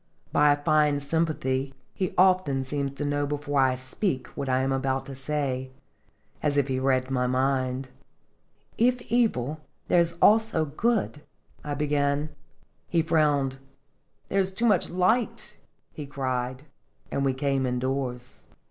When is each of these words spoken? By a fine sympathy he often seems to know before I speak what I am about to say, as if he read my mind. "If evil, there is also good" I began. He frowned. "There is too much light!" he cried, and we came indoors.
By 0.31 0.51
a 0.51 0.57
fine 0.63 0.99
sympathy 0.99 1.75
he 1.93 2.11
often 2.17 2.65
seems 2.65 2.91
to 2.93 3.05
know 3.05 3.27
before 3.27 3.61
I 3.61 3.75
speak 3.75 4.29
what 4.29 4.49
I 4.49 4.61
am 4.61 4.71
about 4.71 5.05
to 5.05 5.15
say, 5.15 5.69
as 6.41 6.57
if 6.57 6.69
he 6.69 6.79
read 6.79 7.11
my 7.11 7.27
mind. 7.27 7.89
"If 8.79 9.03
evil, 9.11 9.59
there 9.89 9.99
is 9.99 10.17
also 10.19 10.65
good" 10.65 11.21
I 11.63 11.75
began. 11.75 12.29
He 12.89 13.03
frowned. 13.03 13.57
"There 14.27 14.39
is 14.39 14.51
too 14.55 14.65
much 14.65 14.89
light!" 14.89 15.57
he 15.93 16.07
cried, 16.07 16.63
and 17.11 17.23
we 17.23 17.35
came 17.35 17.67
indoors. 17.67 18.45